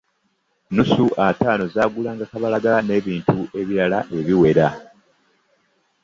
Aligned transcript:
Nnusu 0.69 1.05
ataano 1.27 1.63
zagulanga 1.75 2.25
kabalagala 2.31 2.79
nebintu 2.89 3.37
ebiwera. 3.59 4.69